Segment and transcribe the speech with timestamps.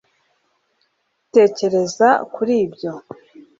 [1.33, 2.91] tekereza kuri ibyo